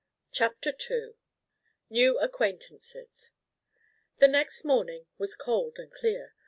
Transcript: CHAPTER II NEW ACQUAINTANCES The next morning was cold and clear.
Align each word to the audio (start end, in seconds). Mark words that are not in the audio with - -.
CHAPTER 0.31 0.73
II 0.89 1.13
NEW 1.91 2.17
ACQUAINTANCES 2.17 3.29
The 4.17 4.27
next 4.27 4.63
morning 4.65 5.05
was 5.19 5.35
cold 5.35 5.77
and 5.77 5.91
clear. 5.91 6.33